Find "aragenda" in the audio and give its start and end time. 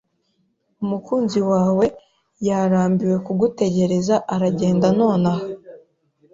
4.33-4.87